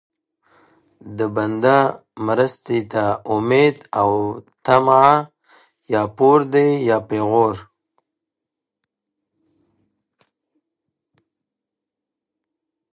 د 1.17 1.19
بنده 1.35 1.77
مرستې 2.27 2.79
ته 2.91 3.03
امید 3.35 3.75
او 4.01 4.09
طمع 4.65 5.05
یا 5.93 6.03
پور 6.17 6.39
دی 6.53 6.67
یا 6.89 6.97
پېغور 7.09 7.53
دی 7.63 7.67